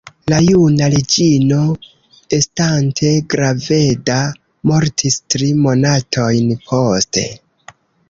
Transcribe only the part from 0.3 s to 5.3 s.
La juna reĝino, estante graveda, mortis